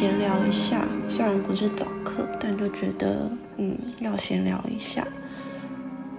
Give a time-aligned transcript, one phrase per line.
[0.00, 5.06] 闲聊一下，虽然不是早课，但就觉得嗯要闲聊一下。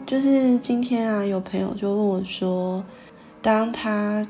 [0.06, 2.86] 就是今天啊，有朋友就问我说，
[3.42, 4.28] 当他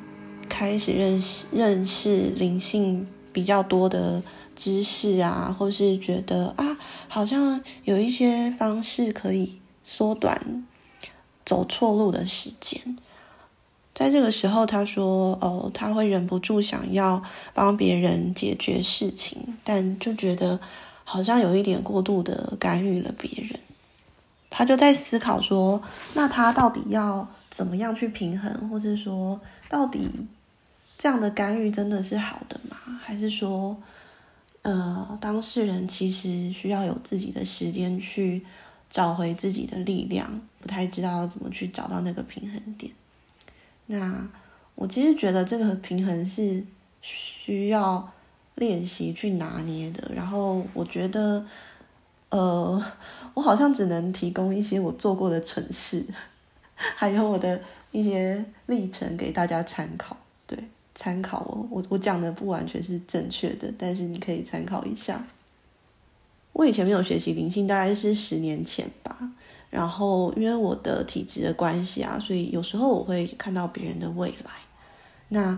[0.47, 4.23] 开始认识认识灵性比较多的
[4.55, 6.77] 知识啊，或是觉得啊，
[7.09, 10.65] 好像有一些方式可以缩短
[11.45, 12.97] 走错路的时间。
[13.93, 17.21] 在这个时候，他说：“哦，他会忍不住想要
[17.53, 20.59] 帮别人解决事情，但就觉得
[21.03, 23.59] 好像有一点过度的干预了别人。
[24.49, 25.81] 他就在思考说，
[26.13, 30.09] 那他到底要怎么样去平衡，或是说，到底
[30.97, 32.77] 这样的干预真的是好的吗？
[33.03, 33.75] 还是说，
[34.61, 38.45] 呃，当事人其实需要有自己的时间去
[38.89, 42.91] 找回自己的力量，不太知道要怎么去找到那个平衡点。”
[43.91, 44.27] 那
[44.75, 46.63] 我其实觉得这个平衡是
[47.01, 48.11] 需要
[48.55, 50.11] 练习去拿捏的。
[50.15, 51.45] 然后我觉得，
[52.29, 52.81] 呃，
[53.33, 56.05] 我好像只能提供一些我做过的蠢事，
[56.73, 60.15] 还有我的一些历程给大家参考。
[60.47, 60.57] 对，
[60.95, 65.27] 参考我我我讲的不完全是正确的，但是你可以参考一下。
[66.53, 69.31] 我以前没有学习灵性，大概是十年前吧。
[69.71, 74.51] 然后，因为我的体质的关系啊，所以有时候我会看到别人的未来。
[75.29, 75.57] 那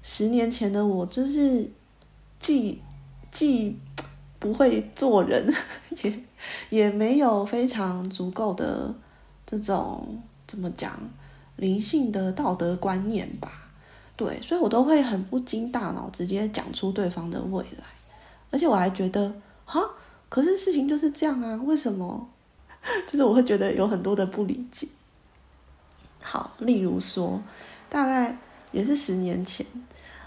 [0.00, 1.68] 十年前的我，就是
[2.38, 2.80] 既
[3.32, 3.76] 既
[4.38, 5.52] 不会做人，
[6.04, 6.24] 也
[6.70, 8.94] 也没有非常足够的
[9.44, 10.92] 这种怎么讲
[11.56, 13.50] 灵性的道德观念吧。
[14.14, 17.84] 对，所以我都会很不经大脑直接讲出对方的未来，
[18.52, 19.34] 而且我还觉得，
[19.64, 19.80] 哈，
[20.28, 22.28] 可是事情就是这样啊，为什么？
[23.06, 24.88] 就是我会觉得有很多的不理解。
[26.20, 27.40] 好，例如说，
[27.88, 28.36] 大概
[28.72, 29.64] 也是十年前，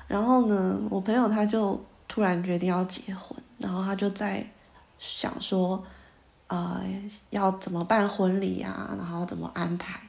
[0.08, 4.46] 然后呢，我朋友他就突然决定要结婚，然后他就在
[5.00, 5.84] 想说，
[6.48, 6.84] 呃，
[7.30, 10.02] 要怎么办婚礼啊，然后怎么安排。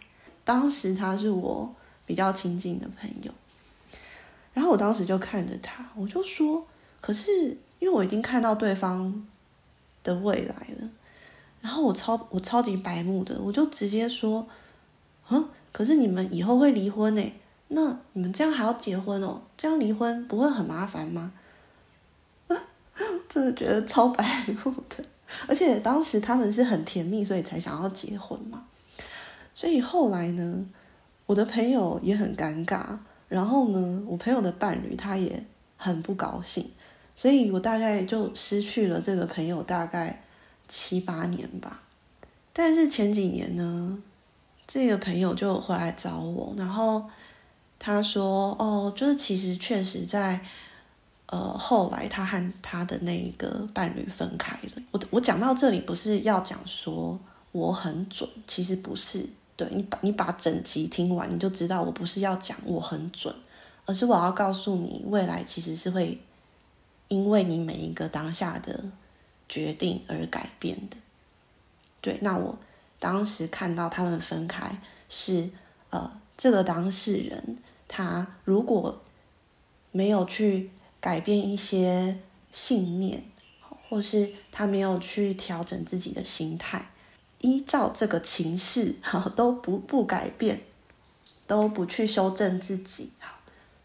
[0.44, 1.74] 当时他是我
[2.06, 3.32] 比较亲近的朋友，
[4.54, 6.66] 然后我当时就看着他，我就说，
[7.00, 9.26] 可是因为我已经看到对方
[10.02, 10.88] 的未来了。
[11.62, 14.44] 然后我超我超级白目的，我就直接说，
[15.30, 17.32] 嗯，可是你们以后会离婚呢？
[17.68, 19.40] 那你们这样还要结婚哦？
[19.56, 21.32] 这样离婚不会很麻烦吗？
[23.28, 24.24] 真的觉得超白
[24.64, 25.04] 目的，
[25.46, 28.64] 而且当时他们是很甜蜜，所以才想要结婚嘛。
[29.54, 30.66] 所以后来呢，
[31.26, 32.98] 我的朋友也很尴尬，
[33.28, 35.44] 然后呢，我朋友的伴侣他也
[35.76, 36.68] 很不高兴，
[37.14, 40.24] 所以我大概就失去了这个朋友，大概。
[40.68, 41.82] 七八年吧，
[42.52, 43.98] 但是前几年呢，
[44.66, 47.04] 这个朋友就回来找我，然后
[47.78, 50.40] 他说：“哦，就是其实确实在，
[51.26, 54.82] 呃，后来他和他的那一个伴侣分开了。
[54.90, 57.18] 我”我我讲到这里不是要讲说
[57.52, 59.28] 我很准，其实不是。
[59.54, 63.34] 对，你把你把整集听完，你就知道我不是要讲我很准，
[63.84, 66.18] 而是我要告诉你，未来其实是会
[67.08, 68.82] 因为你每一个当下的。
[69.52, 70.96] 决定而改变的，
[72.00, 72.16] 对。
[72.22, 72.58] 那我
[72.98, 74.80] 当时看到他们分开
[75.10, 75.50] 是，
[75.90, 79.02] 呃，这个当事人他如果
[79.90, 80.70] 没有去
[81.02, 82.18] 改变一些
[82.50, 83.22] 信念，
[83.90, 86.88] 或是他没有去调整自己的心态，
[87.40, 90.62] 依照这个情势，好，都不不改变，
[91.46, 93.10] 都不去修正自己，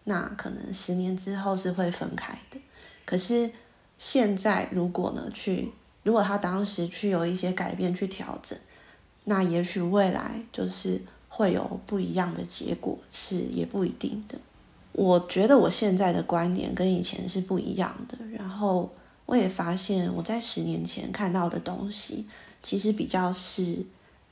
[0.06, 2.58] 那可能十年之后是会分开的。
[3.04, 3.52] 可是。
[3.98, 5.72] 现在如果呢，去
[6.04, 8.58] 如果他当时去有一些改变去调整，
[9.26, 14.38] 那也许未来就是会有不一样的结果，是也不一定的。
[14.94, 18.90] 我觉得我现在的观点跟以前是不一样的，然后
[19.26, 22.26] 我也发现我在十年前看到的东西，
[22.64, 23.86] 其实比较是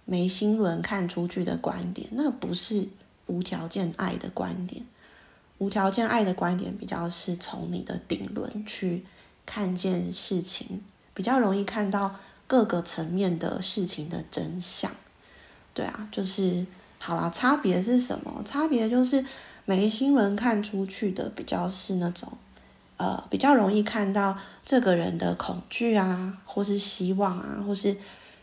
[0.06, 2.88] 眉心轮看出去的观点，那不是
[3.28, 4.84] 无条件爱的观点。
[5.58, 9.04] 无条件爱的观点比较是从你的顶轮去。
[9.46, 10.82] 看见事情
[11.14, 12.16] 比较容易看到
[12.48, 14.92] 各个层面的事情的真相，
[15.74, 16.66] 对啊，就是
[17.00, 18.42] 好啦，差别是什么？
[18.44, 19.24] 差别就是
[19.66, 22.32] 眉心轮看出去的比较是那种，
[22.98, 27.96] 呃，比较容易看到这个人的恐惧啊，或是希望啊，或是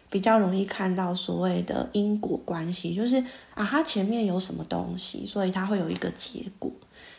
[0.09, 3.17] 比较容易看到所谓的因果关系，就是
[3.55, 6.71] 啊，他前面有什么东西，所以他会有一个结果，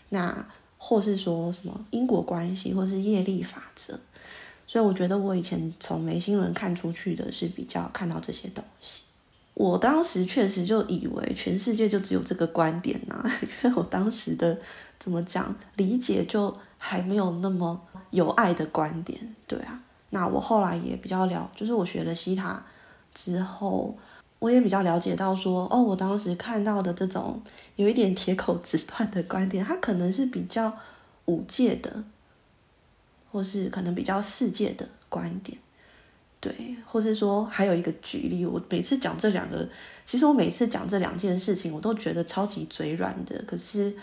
[0.09, 0.45] 那。
[0.85, 3.97] 或是说什么因果关系，或是业力法则，
[4.67, 9.03] 所以我觉得我以前从眉心轮看出去的是比较看到这些东西。
[9.53, 13.23] 我当时确实就以为全世界就只有这个观点呐、
[13.63, 14.59] 因为我当时的
[14.99, 17.79] 怎么讲理解就还没有那么
[18.09, 19.81] 有爱的观点，对啊。
[20.09, 22.61] 那我后来也比较了，就是我学了西塔
[23.15, 23.95] 之后，
[24.43, 27.41] 我也比较了解到说，哦，我当时看到的这种
[27.77, 30.77] 有一点铁口直断的观点，它可能是比较
[31.25, 32.03] 五界的，
[33.31, 35.57] 或是可能比较世界的观点，
[36.41, 39.65] 对，或是说还有一个举例，我每次讲这两个，
[40.05, 43.95] 其实我每次讲这两件事情，我都觉得超级嘴软的，可是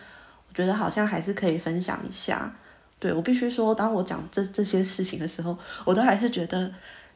[0.48, 2.56] 我觉得好像还是可以分享一下。
[2.98, 6.72] 对，我必须说，当我讲这这些事情的时候，我都还是觉得，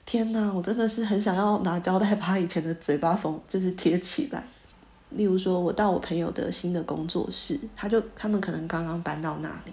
[0.06, 4.42] 天哪，我真的是很想要拿胶带把以前的嘴巴缝就是贴起来。
[5.10, 9.72] 例如说，我到我朋友的新的工作室，他就他们可能刚刚搬到那里，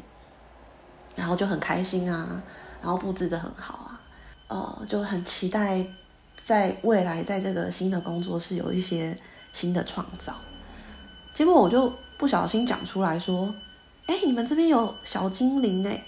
[1.15, 2.41] 然后就很开心啊，
[2.81, 4.01] 然后布置得很好啊，
[4.47, 5.85] 呃，就很期待
[6.43, 9.17] 在未来在这个新的工作室有一些
[9.51, 10.35] 新的创造。
[11.33, 13.53] 结果我就不小心讲出来说。
[14.07, 16.03] 哎，你们这边有小精灵哎，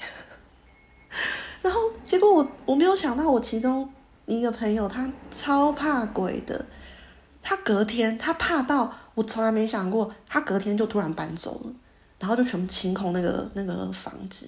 [1.62, 3.88] 然后结果我我没有想到，我其中
[4.26, 6.66] 一个朋友他超怕鬼的，
[7.42, 11.74] 他隔天他怕到我从来没想过，他隔天就突然搬走了，
[12.20, 14.48] 然后就全部清空那个那个房子，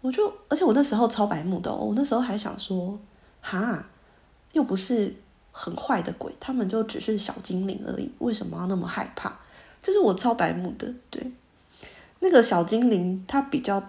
[0.00, 2.98] 我就而且我那时候超白目的，我那时候还想说，
[3.40, 3.86] 哈，
[4.52, 5.14] 又不是
[5.52, 9.32] 很坏的鬼，他们就只是小精灵而已，为什么要那么害怕？
[9.80, 11.32] 就是我超白目的，对。
[12.18, 13.80] 那个小精灵，它比较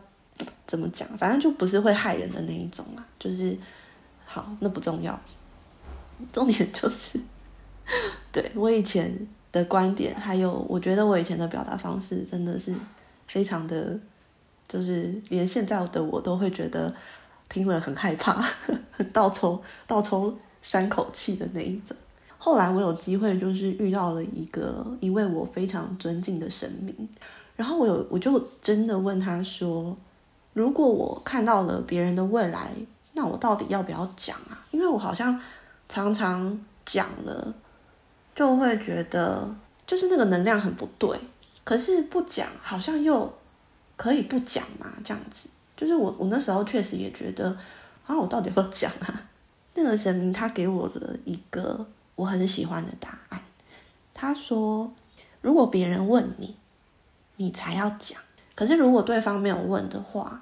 [0.67, 1.07] 怎么讲？
[1.17, 3.03] 反正就不是会害人的那一种啊。
[3.17, 3.57] 就是
[4.27, 5.19] 好，那不重要。
[6.33, 7.19] 重点就是，
[8.31, 12.73] 对，我以前的观点，还有我觉得我以前的表达方式，真的是
[13.25, 13.97] 非常的，
[14.67, 16.93] 就是连现在的我都会觉得
[17.49, 18.33] 听了很害怕，
[18.91, 21.95] 很倒抽倒抽三口气的那一种。
[22.37, 27.09] 后来我有机会，就是遇到了一个一位我非常尊敬的神明。
[27.55, 29.97] 然后我有，我就真的问他说
[30.53, 32.71] ：“如果我看到了别人的未来，
[33.17, 34.63] 那我到底要不要讲啊？
[34.71, 35.41] 因为我好像
[35.89, 37.53] 常常讲了，
[38.33, 39.53] 就会觉得
[39.85, 41.19] 就是那个能量很不对。
[41.63, 43.33] 可是不讲，好像又
[43.95, 45.49] 可以不讲嘛，这样子。
[45.75, 47.57] 就是我，我那时候确实也觉得，
[48.05, 49.23] 啊，我到底要讲啊？
[49.73, 51.85] 那个神明他给我了一个
[52.15, 53.41] 我很喜欢的答案。
[54.13, 54.93] 他说：
[55.41, 56.55] 如果别人问你。”
[57.39, 58.19] 你才要讲，
[58.55, 60.41] 可是如果对方没有问的话，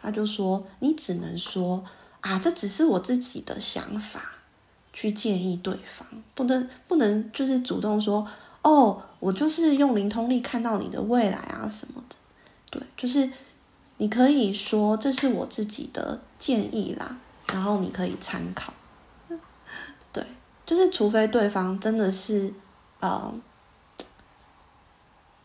[0.00, 1.84] 他就说你只能说
[2.20, 4.20] 啊，这只是我自己的想法，
[4.92, 8.26] 去建议对方，不能不能就是主动说
[8.62, 12.16] 哦，我就是用灵通力看到你的未来啊什么的，
[12.70, 13.30] 对，就是
[13.98, 17.16] 你可以说这是我自己的建议啦，
[17.52, 18.72] 然后你可以参考，
[20.12, 20.24] 对，
[20.64, 22.52] 就是除非对方真的是
[23.00, 23.34] 呃。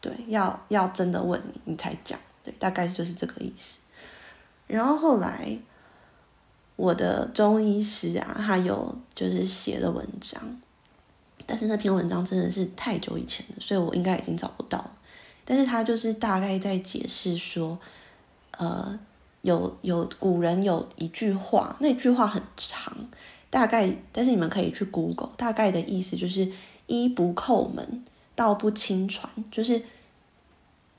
[0.04, 2.20] 对，要要真的问你，你才讲。
[2.44, 3.78] 对，大概就是这个意思。
[4.72, 5.58] 然后后来，
[6.76, 10.42] 我的中医师啊，他有就是写了文章，
[11.46, 14.92] 但是那篇文章真的是太久以前了，所以我应该已经找不到。
[15.44, 17.78] 但是他就是大概在解释说，
[18.58, 18.98] 呃，
[19.42, 22.96] 有有古人有一句话，那句话很长，
[23.50, 26.52] 大概但是你们可以去 Google，大概的意思就是
[26.88, 28.06] 医不叩门。
[28.34, 29.80] 道不轻传，就是，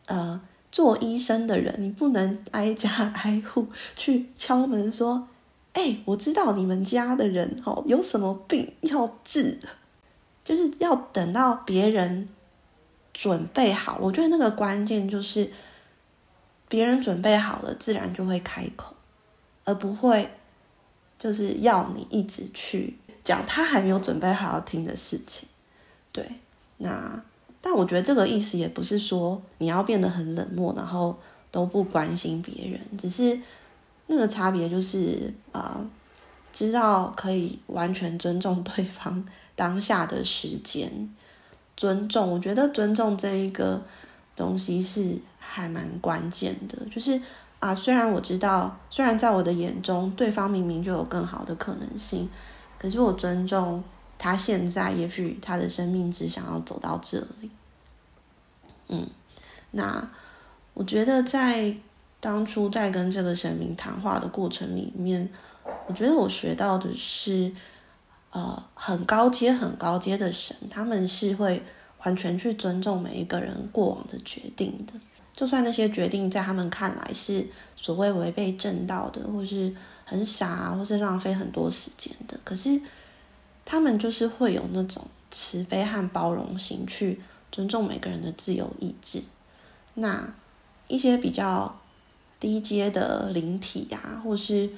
[0.07, 0.41] 呃，
[0.73, 2.89] 做医生的人，你不能挨家
[3.23, 5.29] 挨户 去敲门说，
[5.75, 9.59] 哎、我知道你们家的人哦有什么病要治，
[10.45, 12.29] 就是要等到别人
[13.13, 13.99] 准备好。
[14.01, 15.53] 我觉得那个关键就是，
[16.69, 18.95] 别人准备好了，自然就会开口，
[19.65, 20.31] 而不会
[21.19, 25.47] 就是要你一直去讲他还没有准备好要听的事情，
[26.11, 26.27] 对。
[26.79, 27.23] 那，
[27.65, 31.17] 但我觉得这个意思也不是说你要变得很冷漠，然后
[31.53, 33.41] 都不关心别人，只是
[34.09, 35.81] 那个差别就是啊、
[36.53, 41.09] 知道可以完全尊重对方当下的时间，
[41.77, 43.81] 尊重，我觉得尊重这一个
[44.35, 47.23] 东西是还蛮关键的，就是
[47.61, 52.29] 啊，虽然我知道，虽然在我的眼中，对方明明就有更好的可能性，
[52.77, 53.85] 可是我尊重。
[54.23, 57.51] 他现在也许他的生命只想要走到这里，
[58.87, 59.05] 嗯，
[59.73, 60.09] 那
[60.75, 61.75] 我觉得在
[62.21, 65.29] 当初在跟这个神明谈话的过程里面，
[65.89, 67.53] 我觉得我学到的是，
[68.31, 71.61] 呃，很高阶、很高阶的神，他们是会
[72.05, 74.93] 完全去尊重每一个人过往的决定的，
[75.35, 79.75] 就算那些决定在他们看来是所谓违背正道的，或是
[80.05, 82.81] 很傻，或是浪费很多时间的，可是。
[83.65, 89.23] 他们就是会有那种慈悲和包容心，去尊重每个人的自由意志。
[89.95, 90.35] 那
[90.89, 91.81] 一些比较
[92.41, 94.69] 低阶的灵体啊，或是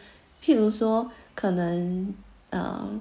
[0.43, 2.15] 譬如说可能
[2.51, 3.01] 呃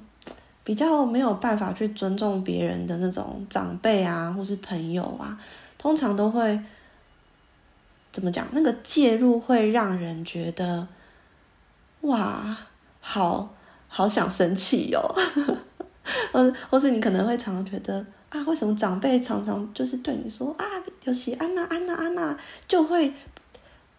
[0.64, 5.40] 比较没有办法去尊重别人的那种长辈啊，或是朋友啊，
[5.78, 6.60] 通常都会
[8.12, 8.48] 怎么讲？
[8.52, 10.88] 那个介入会让人觉得
[12.02, 12.58] 哇，
[13.02, 13.54] 好
[13.88, 15.02] 好想生气哟，
[16.32, 20.66] 或或是你可能会常常觉得啊，为什么长辈常常就是对你说啊，
[21.04, 23.14] 尤其安娜安娜安娜就会。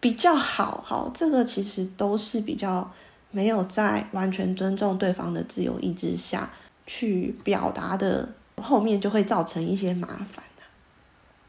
[0.01, 2.91] 比较好，好，这个其实都是比较
[3.31, 6.47] 没有在完全尊重对方的自由意志下
[6.85, 8.29] 去表达的，
[8.61, 10.43] 后面就会造成一些麻烦。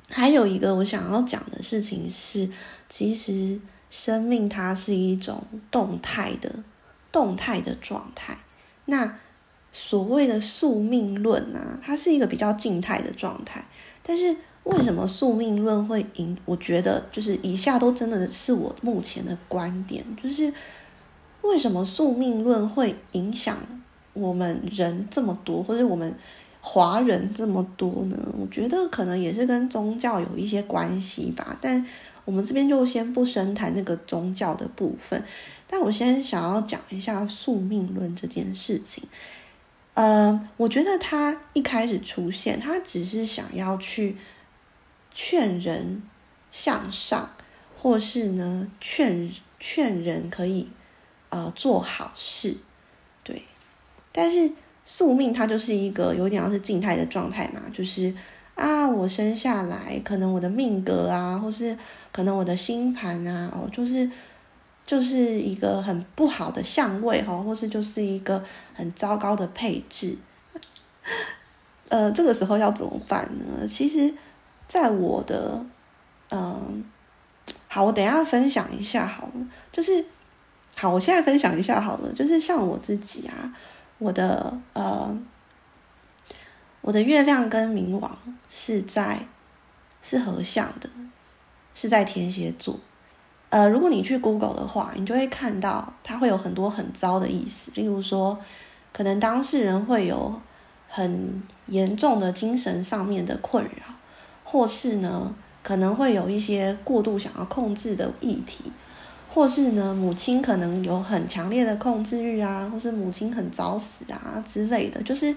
[0.09, 2.49] 还有一个我想要讲的事情是，
[2.89, 3.61] 其实
[3.91, 6.51] 生命它是一种动态的、
[7.13, 8.39] 动态的状态。
[8.87, 9.19] 那
[9.79, 13.67] 所谓的宿命论啊，它是一个比较静态的状态，
[14.03, 14.37] 但是。
[14.67, 16.37] 为什么宿命论会影？
[16.45, 20.53] 我觉得就是以下都真的是我目前的观点，就是
[21.43, 23.57] 为什么宿命论会影响
[24.13, 26.13] 我们人这么多，或者我们
[26.61, 28.17] 华人这么多呢？
[28.37, 31.57] 我觉得可能也是跟宗教有一些关系吧。
[31.61, 31.87] 但
[32.25, 35.23] 我们这边就先不深谈那个宗教的部分。
[35.69, 39.05] 但我先想要讲一下宿命论这件事情。
[39.97, 44.17] 呃，我觉得他一开始出现，他只是想要去。
[45.19, 46.03] 劝人
[46.51, 47.31] 向上，
[47.75, 50.69] 或是呢劝劝人可以
[51.31, 52.59] 呃做好事，
[53.25, 53.41] 对。
[54.13, 54.53] 但是
[54.85, 58.15] 宿命它就是一个有点像是静态的状态嘛，就是
[58.57, 61.75] 啊，我生下来可能我的命格啊，或是
[62.13, 64.11] 可能我的星盘啊，哦，就是
[64.87, 70.17] 就是一个很不好的相位哈，或是就是一个很糟糕的配置。
[71.91, 73.69] 呃，这个时候要怎么办呢？
[73.69, 74.15] 其实。
[74.69, 75.65] 在我的，
[76.31, 76.85] 嗯，
[77.69, 80.05] 好，我等一下分享一下好了，就是，
[80.75, 83.55] 好，我现在分享一下好了，就是像我自己啊，
[83.99, 85.17] 我的呃，
[86.81, 88.19] 我的月亮跟冥王
[88.51, 89.29] 是在
[90.03, 90.91] 是合相的，
[91.73, 92.81] 是在天蝎座，
[93.49, 98.39] 呃，如果你去 Google 的话，你就会看到它会有很多很糟的意思，例如说，
[98.93, 100.41] 可能当事人会有
[100.89, 103.95] 很严重的精神上面的困扰。
[104.49, 105.35] 或是呢，
[105.65, 108.71] 可能会有一些过度想要控制的议题，
[109.29, 115.37] 或是呢，母亲可能有很强烈的控制欲啊，或是母亲很早死啊之类的，就是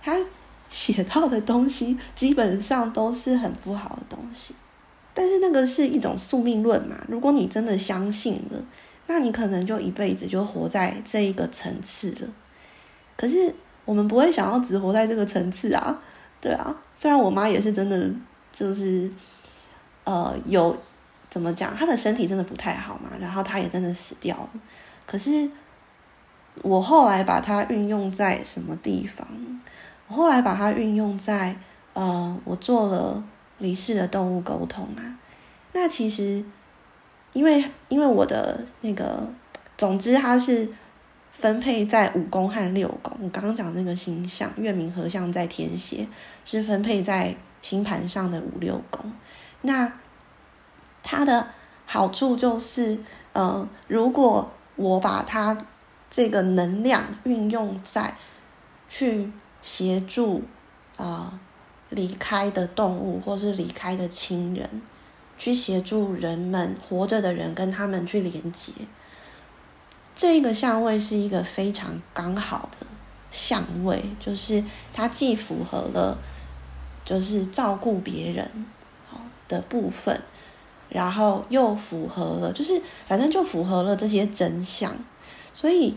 [0.00, 0.16] 他
[0.70, 4.54] 写到的东西基本上都是很不好的东西。
[5.18, 8.64] 但是那个是一种宿命论嘛，如果你真的相信了，
[9.08, 12.28] 那你可能就一辈子就活在这一个层次了。
[13.16, 13.52] 可是
[13.84, 16.00] 我们不会想要只活在这个层次啊，
[16.40, 18.08] 对啊，虽然我妈也是真的。
[18.50, 19.08] 就是，
[20.02, 20.76] 呃，有
[21.30, 21.76] 怎么讲？
[21.76, 24.50] 她的身体真的不太好嘛，然后她也真的死掉了。
[25.06, 25.48] 可是
[26.62, 29.28] 我后来把它运用在什么地方？
[30.08, 31.56] 我后来把它运用在，
[31.92, 33.22] 呃，我做了
[33.58, 35.18] 离世的动物沟通啊。
[35.72, 36.44] 那其实，
[37.32, 39.28] 因为因为我的那个，
[39.76, 40.68] 总之它是
[41.32, 43.16] 分配在五宫和六宫。
[43.22, 46.06] 我刚刚讲那个星象，月明合相在天蝎，
[46.44, 47.36] 是分配在。
[47.60, 49.12] 星盘上的五六宫，
[49.62, 49.92] 那
[51.02, 51.48] 它的
[51.86, 52.96] 好处就是，
[53.32, 55.58] 呃，如果我把它
[56.08, 58.14] 这个能量运用在
[58.88, 60.44] 去协助
[60.96, 61.40] 啊、
[61.90, 64.82] 离开的动物或是离开的亲人，
[65.38, 68.72] 去协助人们活着的人跟他们去连接，
[70.14, 72.86] 这个相位是一个非常刚好的
[73.30, 76.18] 相位，就是它既符合了。
[77.04, 78.66] 就是照顾别人
[79.08, 79.18] 好
[79.48, 80.20] 的部分，
[80.90, 84.94] 然后又符合了，就是反正就符合了这些真相，
[85.54, 85.96] 所以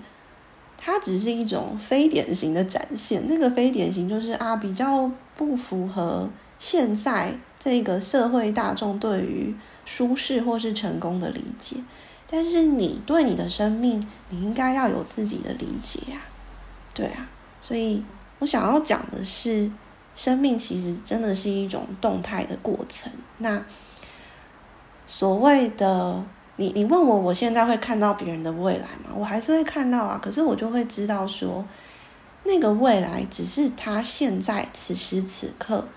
[0.83, 3.27] 它只是一种非典型的展现。
[3.27, 11.77] 那个非典型就是啊，比较不符合现在这个社会大众对于舒适或是成功的理解。
[12.29, 16.21] 但是你对你的生命，你应该要有自己的理解呀，
[16.93, 17.29] 对啊。
[17.61, 18.03] 所以
[18.39, 19.71] 我想要讲的是。
[20.13, 23.09] 生命其实真的是一种动态的过程。
[23.37, 23.63] 那
[25.05, 26.21] 所谓的
[26.61, 29.09] 你，你问我，我现在会看到别人的未来吗？
[29.15, 30.19] 我还是会看到啊。
[30.21, 31.65] 可是我就会知道说，
[32.43, 35.87] 那个未来只是他现在此时此刻，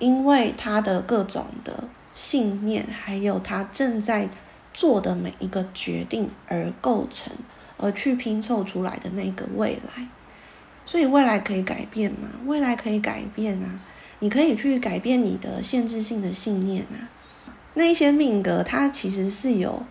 [0.00, 1.84] 因为他的各种的
[2.16, 4.28] 信念，还有他正在
[4.74, 7.32] 做的每一个决定而构成，
[7.76, 10.08] 而去拼凑出来的那个未来。
[10.84, 12.28] 所以未来可以改变吗？
[12.44, 13.78] 未来可以改变啊！
[14.18, 17.06] 你可以去改变你的限制性的信念啊。
[17.78, 19.84] 那些命格它其实是有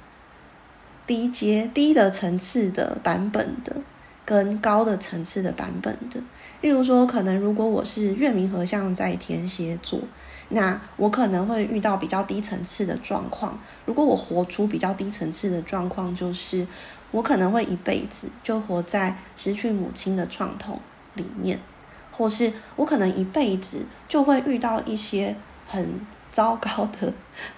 [1.06, 3.77] 低阶、低的层次的版本的，
[4.25, 6.20] 跟高的层次的版本的。
[6.60, 10.01] 例如说，可能如果我是月冥合相在天蝎座，
[10.50, 13.58] 那我可能会遇到比较低层次的状况。
[13.86, 16.67] 如果我活出比较低层次的状况，就是
[17.12, 20.82] 我可能会一辈子就活在失去母亲的创痛
[21.13, 21.58] 里面，
[22.12, 26.06] 或是我可能一辈子就会遇到一些很
[26.38, 27.12] 糟糕的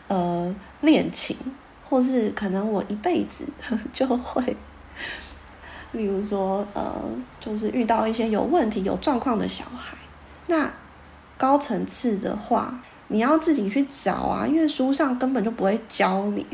[0.08, 1.36] 呃恋情，
[1.84, 3.44] 或是可能我一辈子
[3.92, 4.56] 就会，
[5.92, 6.96] 例如说呃，
[7.42, 9.98] 就是遇到一些有问题、有状况的小孩。
[10.48, 10.72] 那
[11.38, 16.48] 高层次的话，你要自己去找啊，因为书上根本就不会教你。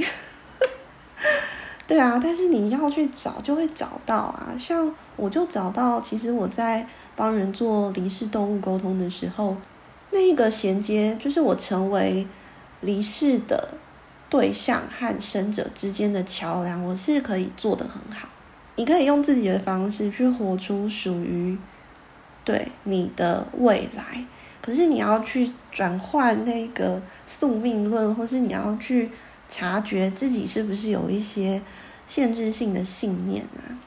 [1.85, 4.55] 对啊，但是你要去找，就会找到啊。
[4.57, 9.55] 像我就找到，其实我在帮人做离世动物沟通的时候，
[10.15, 12.25] 那一个衔接，就是我成为
[12.79, 13.75] 离世的
[14.29, 18.29] 对象和生者之间的桥梁，我是可以做得很好。
[18.77, 21.57] 你可以用自己的方式去活出属于
[22.45, 24.25] 对你的未来，
[24.61, 29.11] 可是你要去转换那个宿命论，或是你要去。
[29.47, 31.61] 察觉自己是不是有一些
[32.07, 33.77] 限制性的信念啊？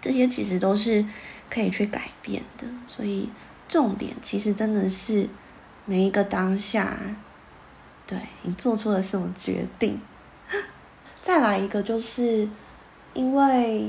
[0.00, 1.06] 这些其实都是
[1.48, 2.66] 可以去改变的。
[2.84, 3.28] 所以
[3.70, 5.28] 重点其实真的是
[5.86, 6.98] 每一个当下，
[8.04, 10.00] 对你做出了什么决定。
[11.22, 12.48] 再来一个，就是
[13.14, 13.88] 因为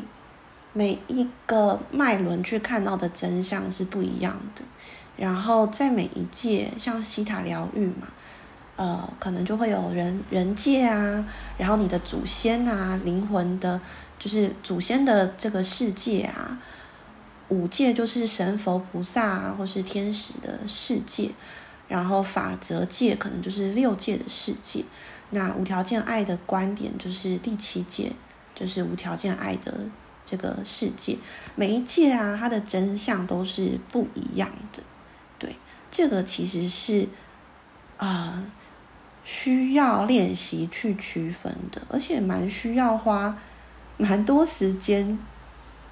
[0.71, 4.61] 每一个脉轮去看到的真相是不一样的。
[5.17, 8.07] 然后在每一届，像西塔疗愈嘛。
[8.75, 11.25] 呃，可能就会有人人界啊，
[11.57, 13.79] 然后你的祖先啊，灵魂的，
[14.17, 16.57] 就是祖先的这个世界啊，
[17.51, 21.29] 五界就是神佛菩萨啊，或是天使的世界，
[21.87, 24.83] 然后法则界可能就是六界的世界，
[25.29, 28.11] 那无条件爱的观点就是第七界，
[28.55, 29.81] 就是无条件爱的
[30.25, 31.17] 这个世界，
[31.55, 34.81] 每一界啊，它的真相都是不一样的，
[35.37, 35.55] 对，
[35.91, 37.07] 这个其实是
[37.97, 38.43] 啊。
[39.23, 43.37] 需要练习去区分的，而且蛮需要花
[43.97, 45.15] 蛮多时间，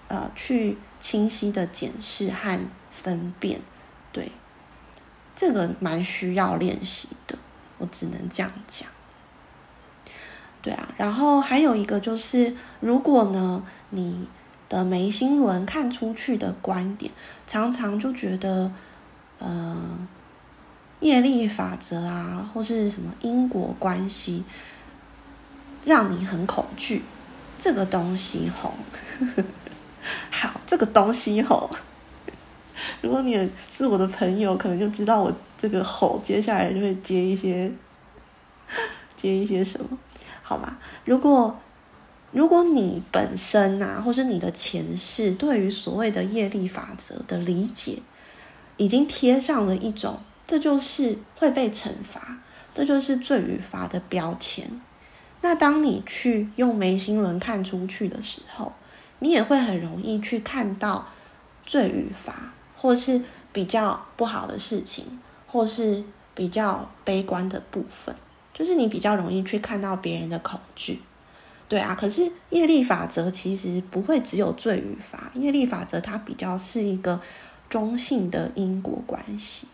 [0.07, 2.59] 呃，去清晰的检视和
[2.91, 3.61] 分辨。
[4.11, 4.31] 对，
[5.35, 7.37] 这个蛮需要练习的，
[7.77, 8.87] 我只能这样讲。
[10.61, 14.27] 对啊，然后还有一个就是，如果呢，你
[14.67, 17.11] 的眉心轮看出去的观点，
[17.47, 18.71] 常常就觉得，
[19.39, 20.07] 呃。
[21.01, 24.43] 业力法则啊，或是什么因果关系，
[25.85, 27.05] 让你很恐惧。
[27.57, 28.73] 这个东西吼，
[30.29, 31.69] 好，这个东西吼，
[33.01, 37.71] 如果你是我的朋友，可能就知道我这个吼，接下来就会接一些，
[39.17, 39.97] 接一些什么，
[40.41, 40.77] 好吧？
[41.05, 41.59] 如果
[42.31, 47.99] 如果你本身啊，或是你的前世，对于所谓的业力法则的理解，
[48.77, 50.19] 已经贴上了一种。
[50.45, 52.39] 这就是会被惩罚，
[52.73, 54.81] 这就是罪与罚的标签。
[55.41, 58.73] 那当你去用眉心轮看出去的时候，
[59.19, 61.07] 你也会很容易去看到
[61.65, 63.21] 罪与罚，或是
[63.53, 65.05] 比较不好的事情，
[65.47, 66.03] 或是
[66.33, 68.15] 比较悲观的部分。
[68.53, 71.01] 就是你比较容易去看到别人的恐惧，
[71.69, 71.95] 对啊。
[71.97, 77.21] 可是业力法则其实不会只有罪与罚，业力法则它比较是一个
[77.69, 79.67] 中性的因果关系。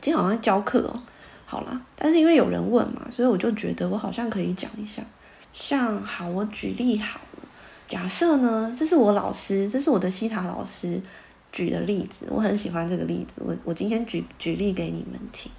[0.00, 1.02] 今天好像教课哦，
[1.44, 5.02] 好啦，但是因为有人问嘛，所以我就觉得我好像可以讲一下。
[5.52, 7.20] 像好，我举例好，
[7.86, 11.00] 假设呢，这是我老师，这是我的西塔老师
[11.52, 15.52] 举的例子，我很喜欢这个例子，我我今天举举例给你们听。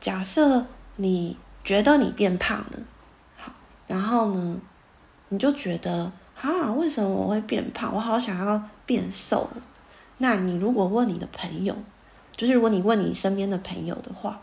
[0.00, 2.78] 假设你觉得你变胖了，
[3.36, 3.52] 好，
[3.86, 4.60] 然后呢，
[5.28, 7.94] 你就觉得啊，为什么我会变胖？
[7.94, 9.48] 我好想要变瘦。
[10.18, 11.74] 那你如果问你的朋友，
[12.36, 14.40] 就是如果你问你身边的朋友的话，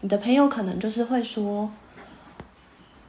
[0.00, 1.70] 你的朋友可能就是会说，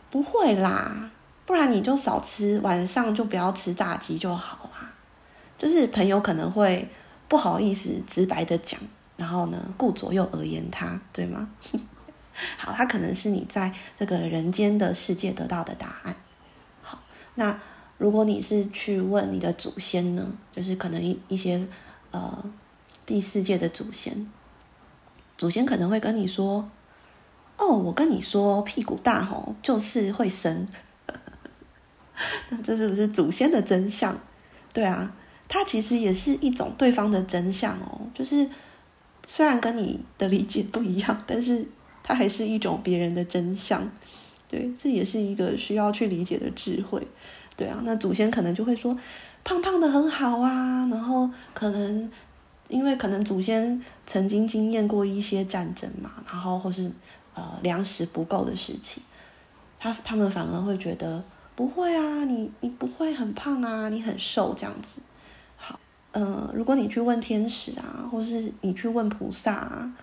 [0.09, 1.11] 不会啦，
[1.45, 4.91] 不然你就少吃，晚上就不要吃炸鸡就好啦。
[5.57, 6.89] 就是朋友可能会
[7.27, 8.79] 不好意思直白的讲，
[9.17, 11.49] 然后呢，顾左右而言他，对吗？
[12.57, 16.15] 好，他可能是你在这个人间的世界得到的答案。
[16.81, 16.99] 好，
[17.35, 17.59] 那
[17.97, 21.67] 如果你是去问你的祖先呢，就是可能一一些
[22.11, 22.43] 呃。
[23.07, 24.31] 第四界的祖先，
[25.37, 26.67] 祖先可能会跟你说
[27.55, 30.67] ：“哦，我跟你说，屁股大吼就是会生。”
[32.49, 34.17] 那这是不是祖先的真相？
[34.73, 35.13] 对啊，
[35.47, 38.01] 它其实也是一种对方的真相哦。
[38.13, 38.49] 就是
[39.25, 41.65] 虽然跟你的理解不一样，但是
[42.03, 43.89] 它还是一种别人的真相。
[44.47, 47.05] 对，这也是一个需要去理解的智慧。
[47.57, 48.97] 对啊，那祖先可能就会说，
[49.43, 52.11] 胖胖的很好啊，然后可能
[52.67, 56.91] 因为可能祖先曾经经验过一些战争嘛，然后或是
[57.33, 59.01] 呃粮食不够的时期，
[59.79, 61.23] 他他们反而会觉得
[61.55, 65.01] 不会啊，你你不会很胖啊，你很瘦这样子。
[65.55, 65.79] 好，
[66.11, 69.93] 呃，如果你去问天使啊，或是你去问菩萨啊，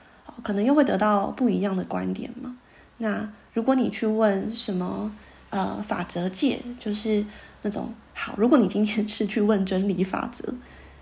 [0.43, 2.57] 可能又会得到不一样的观点嘛。
[2.99, 5.13] 那如果你去问什么？
[5.51, 7.23] 呃，法则界就是
[7.61, 8.35] 那种好。
[8.39, 10.55] 如果你今天是去问真理法则，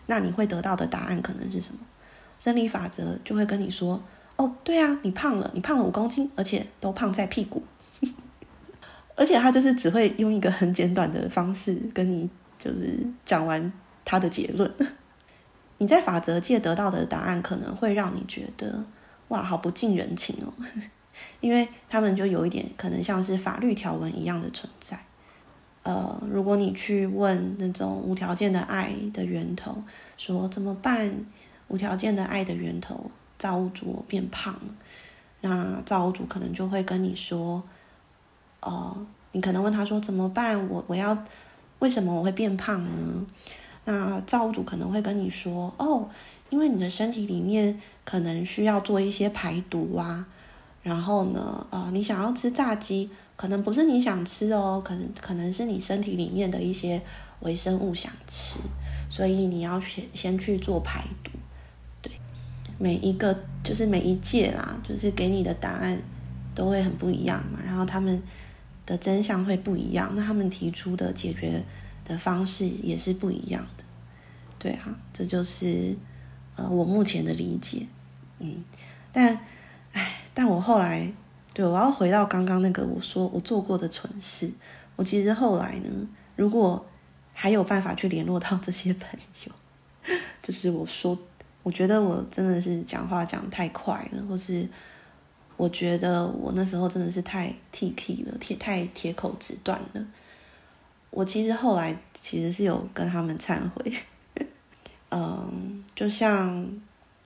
[0.07, 1.79] 那你会得到的答案可能是什么？
[2.37, 4.03] 真理法则就会跟你说
[4.35, 7.63] ：“哦，对啊，你胖了，你胖了五公斤，而且都胖在屁股。”
[9.21, 12.27] 而且他就是只会用一个很简短的方式跟你
[12.59, 13.71] 就是讲完
[14.03, 14.75] 他的结论。
[15.77, 18.83] 你在法则界得到的答案可能会让你觉得
[19.29, 20.51] 哇，好不近人情哦。
[21.41, 24.99] 因为他们就有一点可能像是法律条文一样的存在，
[25.83, 29.83] 呃，如果你去问那种无条件的爱的源头，
[30.17, 31.27] 说怎么办？
[31.69, 34.75] 无条件的爱的源头，造物主变胖了，
[35.43, 37.63] 那造物主可能就会跟你说，
[38.61, 40.69] 呃，你可能问他说怎么办？
[40.69, 41.17] 我我要
[41.79, 43.27] 为什么我会变胖呢？
[43.85, 46.09] 那造物主可能会跟你说，哦，
[46.51, 50.27] 因为你的身体里面可能需要做一些排毒啊。
[50.83, 57.03] 然后呢，呃，你想要吃炸鸡，可能不是你想吃哦，可能可能是你身体里面的一些
[57.41, 58.59] 微生物想吃，
[59.11, 61.31] 所以你要先先去做排毒。
[62.01, 62.13] 对，
[62.79, 66.01] 每一个就是每一届啦，就是给你的答案
[66.55, 68.23] 都会很不一样嘛，然后他们
[68.91, 71.63] 的真相会不一样，那他们提出的解决
[72.05, 73.85] 的方式也是不一样的。
[74.59, 75.97] 对啊，这就是
[76.57, 77.87] 呃我目前的理解，
[78.41, 78.65] 嗯，
[79.13, 79.39] 但。
[79.93, 81.13] 唉，但我后来，
[81.53, 84.49] 对，我要回到刚刚那个我说我做过的蠢事。
[84.95, 86.87] 我其实后来呢，如果
[87.35, 91.19] 还有办法去联络到这些朋友， 就是我说，
[91.65, 94.69] 我觉得我真的是讲话讲太快了，或是
[95.61, 100.07] 我觉得我那时候真的是太 T K 了，铁太铁口直断了。
[101.11, 103.93] 我其实后来其实是有跟他们忏悔，
[105.11, 106.81] 嗯，就像。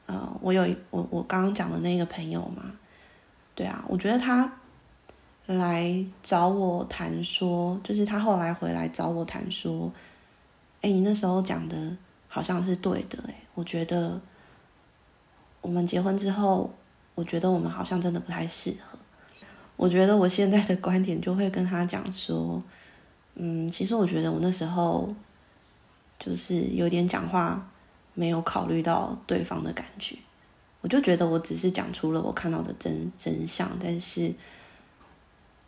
[0.06, 2.70] 呃，我有我我刚刚讲的那个朋友嘛，
[3.54, 4.52] 对啊，我觉得他
[5.46, 9.90] 来找我谈说，就是他后来回来找我谈说，
[10.82, 11.96] 哎，你那时候讲的
[12.28, 14.20] 好像是对的，哎，我觉得
[15.62, 16.70] 我们结婚之后，
[17.14, 18.98] 我觉得我们好像真的不太适合。
[19.76, 22.62] 我觉得我现在的观点就会跟他讲说，
[23.34, 25.14] 嗯，其实我觉得我那时候
[26.18, 27.70] 就是有点讲话。
[28.16, 30.16] 没有考虑到对方的感觉，
[30.82, 34.32] 我就觉得我只是讲出了我看到的真真相，但是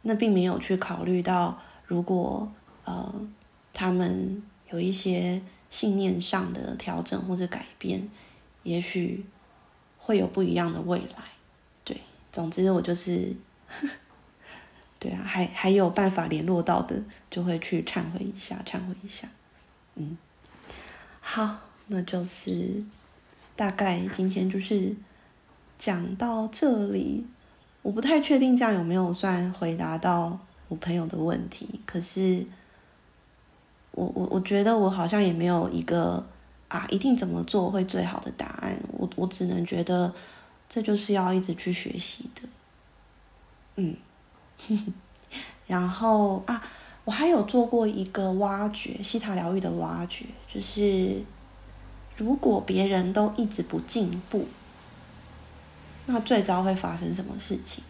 [0.02, 2.48] 那并没有去考虑到，如果
[2.84, 3.12] 呃
[3.74, 8.08] 他们有一些信念上的调整或者改变，
[8.62, 9.26] 也许
[9.98, 11.24] 会有不一样的未来。
[12.36, 13.34] 总之我就是，
[14.98, 16.94] 对啊，还还有办法联络到的，
[17.30, 19.26] 就会去忏悔一下，忏悔一下。
[19.94, 20.18] 嗯，
[21.22, 21.60] 好。
[21.86, 22.84] 那就是
[23.54, 24.94] 大概今天就是
[25.78, 27.24] 讲到这里，
[27.80, 31.80] 我不太确定这样有没有算回答到我朋友的问题。
[31.86, 32.44] 可是
[33.92, 36.26] 我我我觉得我好像也没有一个
[36.68, 38.76] 啊一定怎么做会最好的答案。
[38.90, 40.12] 我我只能觉得
[40.68, 42.42] 这就是要一直去学习的。
[43.76, 43.96] 嗯，
[45.66, 46.62] 然后啊，
[47.04, 51.22] 我还有做过一个挖掘，西塔疗愈的挖掘，就是。
[52.18, 54.48] 如果别人都一直不进步，
[56.06, 57.84] 那最糟会发生什么事情？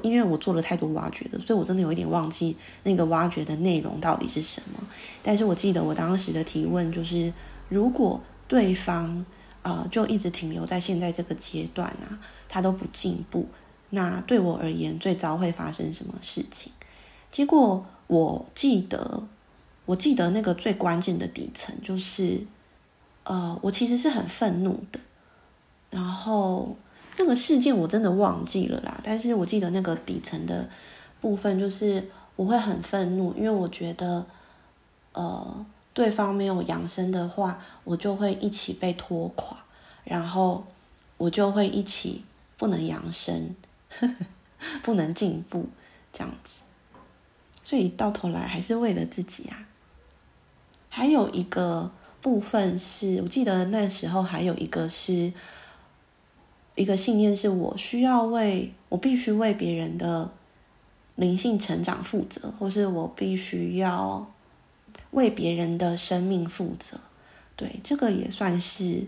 [0.00, 4.78] 因为我做了太多挖掘了，所以我真的有一点忘记那个挖掘的内容到底是什么。
[5.24, 7.32] 但是我记得我当时的提问就是：
[7.68, 9.26] 如果对方、
[9.68, 13.46] 呃、就一直停留在现在这个阶段啊，他都不进步，
[13.90, 16.72] 那对我而言最糟会发生什么事情？
[17.30, 19.22] 结果我记得，
[19.86, 22.46] 我记得那个最关键的底层就是。
[23.24, 24.98] 呃，我其实是很愤怒的，
[25.90, 26.74] 然后
[27.18, 30.66] 那个事件我真的忘记了啦，但是我记得那个底层的
[31.20, 34.24] 部分就是我会很愤怒，因为我觉得，
[35.12, 35.66] 呃，
[35.98, 39.56] 对方没有扬升的话，我就会一起被拖垮，
[40.04, 40.64] 然后
[41.16, 42.22] 我就会一起
[42.56, 43.56] 不能扬升，
[44.80, 45.66] 不能进步，
[46.12, 46.60] 这样子，
[47.64, 49.66] 所以到头来还是为了自己啊，
[50.88, 51.90] 还有一个。
[52.20, 55.32] 部分是我记得那时候还有一个是，
[56.74, 60.28] 一个信念是我需要为我必须为别人的
[61.14, 64.28] 灵性成长负责，或是我必须要
[65.10, 66.98] 为别人的生命负责。
[67.56, 69.04] 对，这个也算是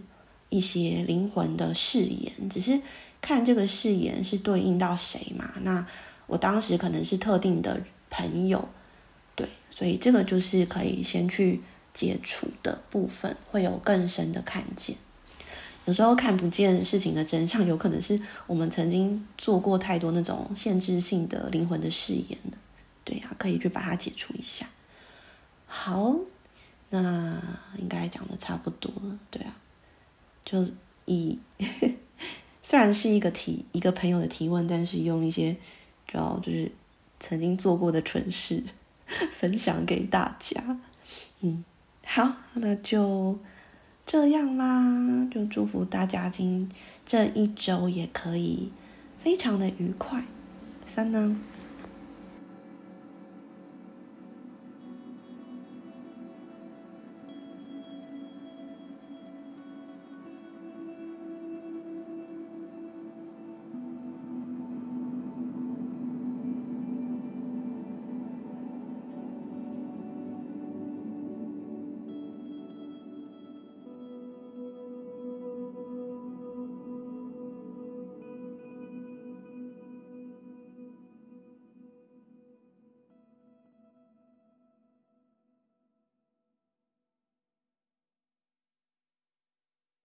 [0.48, 2.81] 一些灵魂的誓言，只是
[3.20, 5.53] 看这个誓言是对应到谁嘛。
[5.62, 5.87] 那
[6.26, 8.68] 我当时可能是特定的朋友，
[9.37, 11.61] 对，所以这个就是可以先去
[11.94, 14.96] 解除的部分，会有更深的看见。
[15.87, 22.38] 有时候看不见事情的真相，有可能是我们曾经做过太多那种限制性的灵魂的誓言。
[23.05, 24.68] 对呀、啊，可以去把它解除一下。
[25.72, 26.16] 好，
[26.90, 27.40] 那
[27.78, 29.18] 应该讲的差不多了。
[29.30, 29.56] 对啊，
[30.44, 30.66] 就
[31.06, 31.38] 以
[32.64, 35.56] 虽然是一个提一个朋友的提问，但是用一些
[36.09, 36.72] 主要就是
[37.20, 38.64] 曾经做过的蠢事
[39.30, 40.80] 分享给大家。
[41.40, 41.64] 嗯，
[42.04, 43.38] 好，那就。
[44.06, 46.68] 这样啦，就祝福大家今
[47.06, 48.72] 这一周也可以
[49.22, 50.24] 非常的愉快。
[50.85, 51.40] 三呢？